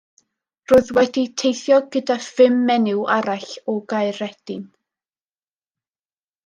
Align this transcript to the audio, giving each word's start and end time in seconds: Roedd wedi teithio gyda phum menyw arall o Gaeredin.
Roedd 0.71 0.87
wedi 0.97 1.25
teithio 1.41 1.77
gyda 1.97 2.17
phum 2.29 2.57
menyw 2.71 3.05
arall 3.19 3.53
o 3.75 3.79
Gaeredin. 3.95 4.67